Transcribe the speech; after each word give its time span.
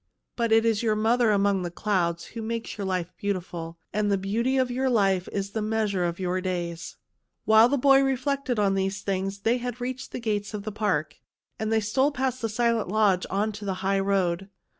"But 0.35 0.51
it 0.51 0.65
is 0.65 0.81
your 0.81 0.95
mother 0.95 1.29
among 1.29 1.61
the 1.61 1.69
clouds 1.69 2.25
who 2.33 2.41
makes 2.41 2.75
your 2.75 2.85
life 2.87 3.11
beautiful, 3.19 3.77
and 3.93 4.11
the 4.11 4.17
beauty 4.17 4.57
of 4.57 4.71
your 4.71 4.89
life 4.89 5.29
is 5.31 5.51
the 5.51 5.61
measure 5.61 6.05
of 6.05 6.19
your 6.19 6.41
days." 6.41 6.95
While 7.45 7.69
the 7.69 7.77
boy 7.77 8.01
reflected 8.01 8.57
on 8.57 8.73
thJte 8.73 9.03
things 9.03 9.39
they 9.41 9.57
had 9.59 9.79
reached 9.79 10.11
the 10.11 10.19
gates 10.19 10.55
of 10.55 10.63
the 10.63 10.71
park, 10.71 11.17
and 11.59 11.71
they 11.71 11.81
stole 11.81 12.11
past 12.11 12.41
the 12.41 12.49
silent 12.49 12.87
lodge 12.87 13.27
on 13.29 13.51
to 13.51 13.63
the 13.63 13.75
high 13.85 13.99
road. 13.99 14.49